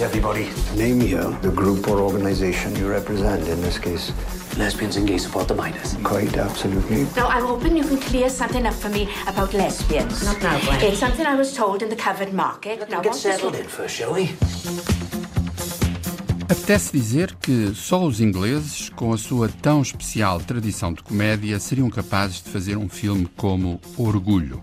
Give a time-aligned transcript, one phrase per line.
[0.00, 0.48] everybody.
[0.76, 4.12] Name here the group or organization you represent in this case.
[4.56, 5.96] Lesbians and gay support the minors.
[6.02, 7.06] Quite absolutely.
[7.14, 10.24] Now, I'm hoping you can clear something up for me about lesbians.
[10.24, 10.82] Not now, Gwen.
[10.82, 12.80] It's something I was told in the covered market.
[12.80, 15.17] Let now, Get what's this settled in first, shall we?
[16.50, 21.90] Apetece dizer que só os ingleses, com a sua tão especial tradição de comédia, seriam
[21.90, 24.58] capazes de fazer um filme como Orgulho.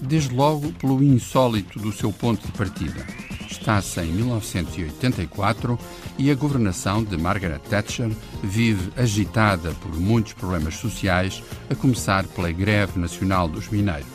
[0.00, 3.06] Desde logo pelo insólito do seu ponto de partida.
[3.50, 5.78] Está-se em 1984
[6.16, 8.10] e a governação de Margaret Thatcher
[8.42, 14.08] vive agitada por muitos problemas sociais, a começar pela greve nacional dos mineiros.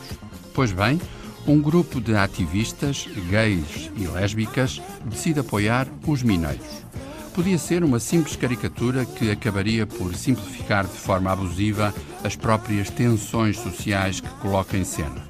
[0.52, 1.00] Pois bem,
[1.46, 6.84] um grupo de ativistas, gays e lésbicas, decide apoiar os mineiros.
[7.32, 13.58] Podia ser uma simples caricatura que acabaria por simplificar de forma abusiva as próprias tensões
[13.58, 15.22] sociais que coloca em cena.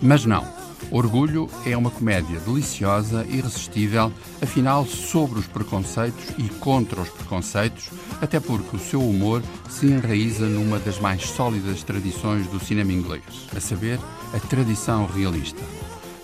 [0.00, 0.63] Mas não.
[0.90, 7.90] Orgulho é uma comédia deliciosa irresistível, afinal, sobre os preconceitos e contra os preconceitos,
[8.20, 13.24] até porque o seu humor se enraiza numa das mais sólidas tradições do cinema inglês,
[13.54, 13.98] a saber,
[14.32, 15.62] a tradição realista.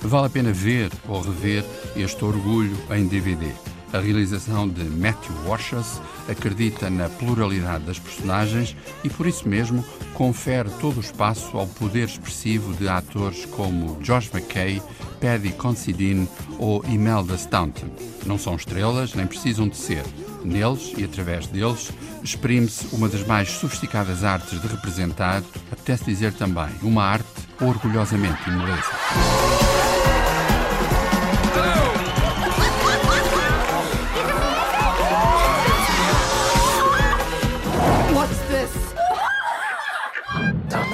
[0.01, 1.65] Vale a pena ver ou rever
[1.97, 3.53] este orgulho em DVD.
[3.93, 10.71] A realização de Matthew Warchus acredita na pluralidade das personagens e, por isso mesmo, confere
[10.81, 14.81] todo o espaço ao poder expressivo de atores como Josh McKay,
[15.21, 17.89] Paddy Considine ou Imelda Staunton.
[18.25, 20.05] Não são estrelas, nem precisam de ser.
[20.45, 21.91] Neles e através deles
[22.23, 27.27] exprime-se uma das mais sofisticadas artes de representar, apetece dizer também, uma arte
[27.61, 29.70] orgulhosamente inglesa.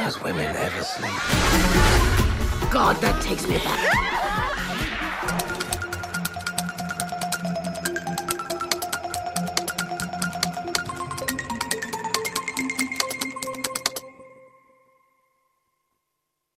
[0.06, 1.10] Don't women ever sleep?
[2.70, 4.35] God, that takes me back.